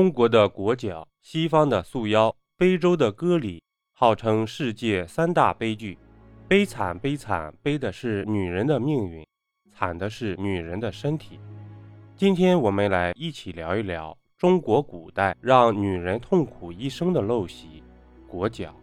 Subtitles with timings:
[0.00, 3.62] 中国的裹脚，西方的束腰，非洲的割礼，
[3.92, 5.98] 号称世界三大悲剧。
[6.48, 9.26] 悲惨，悲惨，悲的是女人的命运，
[9.70, 11.38] 惨的是女人的身体。
[12.16, 17.82] 今天我们来一起聊一聊中国古代让女人痛苦一生的陋习——
[18.26, 18.74] 裹脚。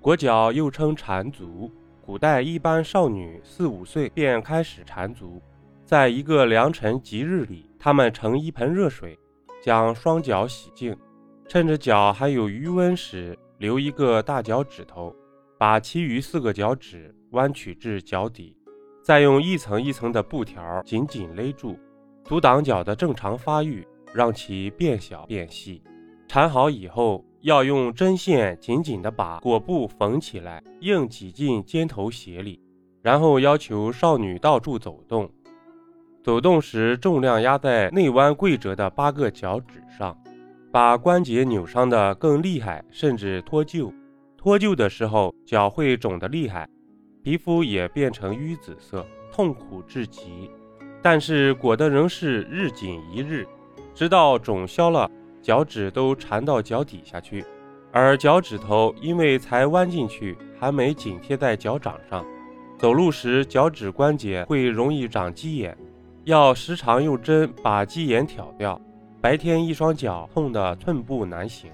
[0.00, 1.70] 裹脚又称缠足，
[2.00, 5.38] 古代一般少女四五岁便开始缠足，
[5.84, 9.18] 在一个良辰吉日里，她们盛一盆热水。
[9.62, 10.94] 将双脚洗净，
[11.46, 15.14] 趁着脚还有余温时，留一个大脚趾头，
[15.56, 18.56] 把其余四个脚趾弯曲至脚底，
[19.04, 21.78] 再用一层一层的布条紧紧勒住，
[22.24, 25.80] 阻挡脚的正常发育，让其变小变细。
[26.26, 32.60] 缠好以后，要用针线紧紧地把裹布缝起来，硬挤进肩头鞋里，
[33.00, 35.30] 然后要求少女到处走动。
[36.22, 40.16] 走动时，重量压在内弯跪折的八个脚趾上，
[40.70, 43.92] 把关节扭伤的更厉害，甚至脱臼。
[44.36, 46.68] 脱臼的时候，脚会肿得厉害，
[47.24, 50.48] 皮肤也变成淤紫色，痛苦至极。
[51.02, 53.44] 但是裹得仍是日紧一日，
[53.92, 55.10] 直到肿消了，
[55.42, 57.44] 脚趾都缠到脚底下去，
[57.90, 62.24] 而脚趾头因为才弯进去，还没紧贴在脚掌上，
[62.78, 65.76] 走路时脚趾关节会容易长鸡眼。
[66.24, 68.80] 要时常用针把鸡眼挑掉。
[69.20, 71.70] 白天一双脚痛得寸步难行，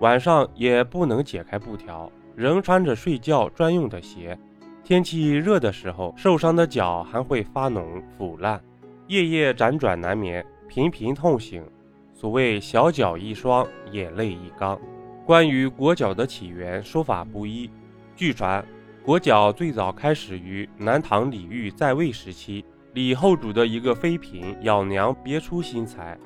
[0.00, 4.36] 晚上也不能解开布条，仍穿着睡觉专用的鞋。
[4.82, 8.60] 天气热的时候，受伤的脚还会发脓腐烂，
[9.06, 11.64] 夜夜辗转难眠，频频痛醒。
[12.12, 14.76] 所谓“小脚一双，眼泪一缸”。
[15.24, 17.70] 关于裹脚的起源，说法不一。
[18.16, 18.64] 据传，
[19.04, 22.64] 裹脚最早开始于南唐李煜在位时期。
[22.96, 26.18] 李后主的一个妃嫔咬娘别出心裁，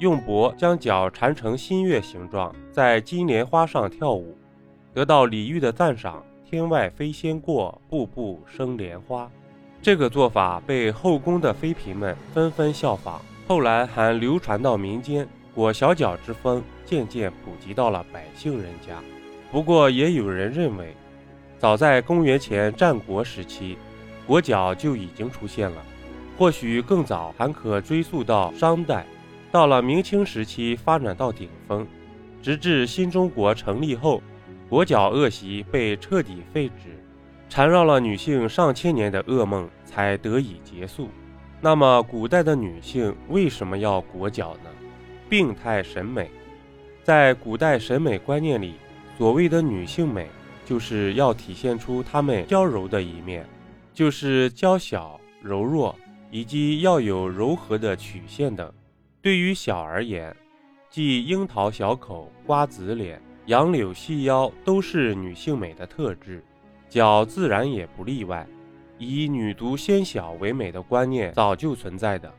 [0.00, 4.36] 用帛将脚缠成新月形状，在金莲花上跳舞，
[4.92, 6.20] 得到李煜的赞赏。
[6.44, 9.30] 天外飞仙过，步步生莲花。
[9.80, 18.96] 这个做法被后宫的妃嫔们纷纷效仿，后来还流传到民间，裹小脚之风渐渐普及到了百姓人家。
[19.52, 20.92] 不过，也有人认为，
[21.56, 23.78] 早在公元前战国时期，
[24.26, 25.76] 裹脚就已经出现了。
[26.36, 29.06] 或许更早，还可追溯到商代。
[29.50, 31.86] 到了明清时期，发展到顶峰，
[32.42, 34.22] 直至新中国成立后，
[34.68, 37.02] 裹脚恶习被彻底废止，
[37.48, 41.08] 缠绕了女性上千年的噩梦才得以结束。
[41.60, 44.70] 那么，古代的女性为什么要裹脚呢？
[45.30, 46.30] 病态审美，
[47.02, 48.74] 在古代审美观念里，
[49.16, 50.28] 所谓的女性美，
[50.66, 53.46] 就是要体现出她们娇柔的一面，
[53.94, 55.96] 就是娇小柔弱。
[56.30, 58.72] 以及要有柔和的曲线等。
[59.20, 60.34] 对于小而言，
[60.88, 66.44] 即樱桃小口、瓜子脸、杨柳细腰，都是女性美的特质。
[66.88, 68.46] 脚自然也不例外。
[68.98, 72.32] 以女独纤小为美的观念早就存在的，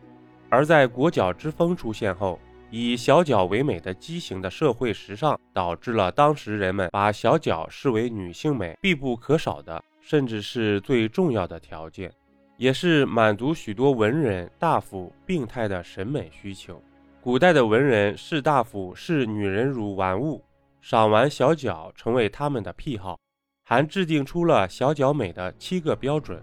[0.49, 2.39] 而在裹脚之风出现后，
[2.71, 12.11] 以小脚为美的畸形的社会时尚，导致了当时人们把小脚视为女性美必不可少的，甚至是最重要的条件。
[12.57, 16.81] 也是满足许多文人大夫病态的审美需求。
[17.21, 20.43] 古代的文人士大夫视女人如玩物，
[20.81, 23.19] 赏玩小脚成为他们的癖好，
[23.63, 26.41] 还制定出了小脚美的七个标准：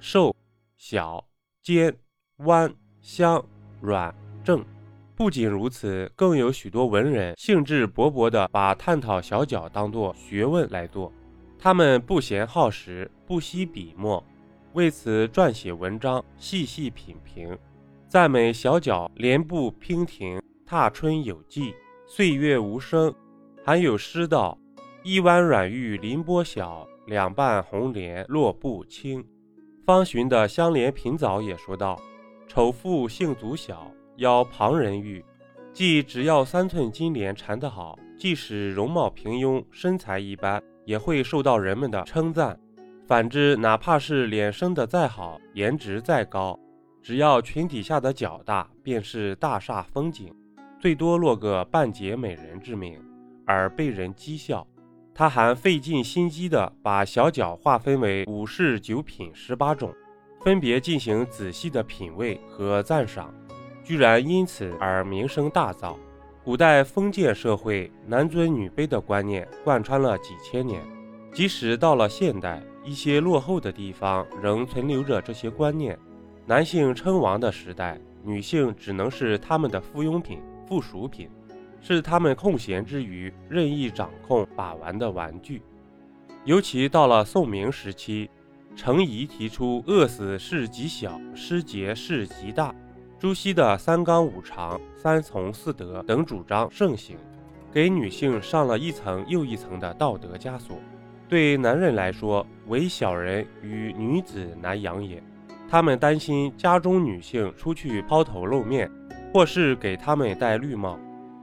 [0.00, 0.34] 瘦、
[0.76, 1.24] 小、
[1.62, 1.94] 尖、
[2.38, 3.44] 弯、香、
[3.80, 4.64] 软、正。
[5.14, 11.12] 不仅如此，更有许多文人兴致勃勃地把探讨小脚当作学问来做。
[11.58, 14.24] 他们不嫌耗时，不惜笔墨。
[14.74, 17.58] 为此撰写文章，细细品评，
[18.08, 21.74] 赞美小脚莲步娉婷，踏春有迹，
[22.06, 23.14] 岁月无声。
[23.62, 24.56] 还有诗道
[25.04, 29.22] ：“一弯软玉凌波小，两瓣红莲落步轻。”
[29.84, 32.00] 方寻的《香莲品藻》也说道
[32.48, 35.22] ：“丑妇性足小，邀旁人遇，
[35.74, 42.58] 即只要三寸金莲缠得好，即使容貌平庸，身材一般，也会受到人们的称赞。”
[43.12, 46.58] 反之，哪怕是脸生的再好，颜值再高，
[47.02, 50.34] 只要裙底下的脚大，便是大煞风景，
[50.80, 52.98] 最多落个半截美人之名，
[53.44, 54.66] 而被人讥笑。
[55.14, 59.92] 他还费尽心机地把小脚划分为五事九品十八种，
[60.40, 63.30] 分别进行仔细的品味和赞赏，
[63.84, 65.96] 居然因此而名声大噪。
[66.42, 70.80] 古代封建社会男尊女卑的观念贯穿了几千年，
[71.30, 72.62] 即使到了现代。
[72.84, 75.98] 一些落后的地方仍存留着这些观念。
[76.46, 81.28] 男性称王的时代，女性只能是他们的附庸品、附属品。
[81.84, 85.60] 是他们空闲之余任意掌控把玩的玩具。
[86.44, 88.30] 尤其到了宋明时期，
[88.76, 92.72] 程颐提出“饿死事极小，失节事极大”，
[93.18, 97.16] 朱熹的“三纲五常、三从四德”等主张盛行，
[97.72, 100.76] 给女性上了一层又一层的道德枷锁。
[101.32, 105.22] 对男人来说，唯小人与女子难养也。
[105.66, 108.90] 他们担心家中女性出去抛头露面，
[109.32, 110.98] 或是给他们戴绿帽。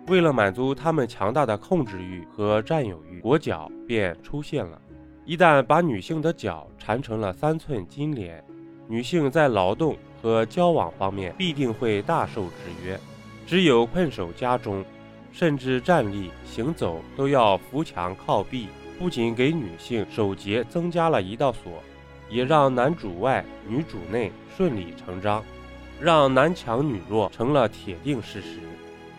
[0.05, 4.79] 为了满足他们强大的控制欲和占有欲，裹脚便出现了。
[5.25, 8.43] 一旦把女性的脚缠成了三寸金莲，
[8.87, 12.53] 女性在劳动和交往方面必定会大受制
[12.85, 12.95] 约。
[13.47, 14.85] 只有困守家中，
[15.31, 18.67] 甚至站立行走都要扶墙靠壁，
[18.99, 21.81] 不仅给女性守节增加了一道锁。
[22.29, 25.43] 也让男主外女主内顺理成章，
[25.99, 28.59] 让男强女弱成了铁定事实。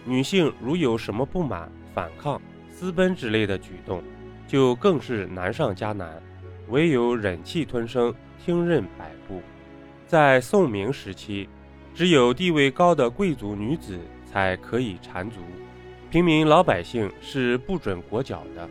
[0.05, 2.41] 女性如有什么不满、反抗、
[2.71, 4.01] 私奔之类的举动，
[4.47, 6.23] 就更是难上加难，
[6.69, 9.43] 唯有忍气吞声，听任摆布。
[10.07, 11.49] 在宋明时期，
[11.93, 15.41] 只有地位高的贵族女子才可以缠足，
[16.13, 18.69] 平民老百姓是不准裹脚的。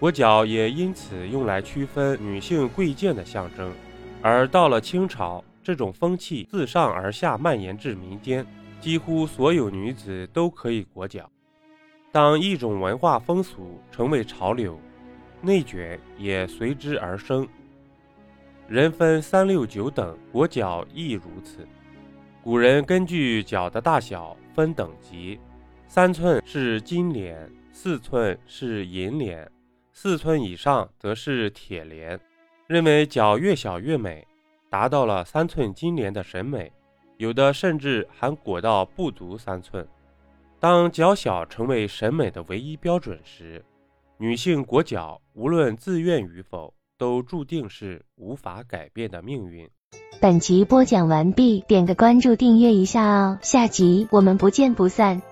[0.00, 3.72] 裹脚也因此用来区分女性贵贱的象征，
[4.22, 8.46] 而到了清朝，这种风气自上而下蔓延至民间，
[8.80, 11.28] 几乎所有女子都可以裹脚。
[12.12, 14.80] 当一种文化风俗成为潮流，
[15.42, 17.46] 内卷也随之而生。
[18.68, 21.66] 人分三六九等，裹脚亦如此。
[22.40, 25.40] 古人根据脚的大小分等级，
[25.88, 29.50] 三寸是金莲，四寸是银莲。
[29.92, 32.18] 四寸以上则是铁莲，
[32.66, 34.26] 认为脚越小越美，
[34.70, 36.70] 达到了三寸金莲的审美，
[37.16, 39.86] 有的甚至还裹到不足三寸。
[40.60, 43.64] 当脚小成为审美的唯一标准时，
[44.18, 49.68] 女性裹脚无论自愿与否，都注定是无法改变的命运。
[50.20, 55.22] 本集播讲完毕，点个关注，订阅一下哦，下集我们不见不散。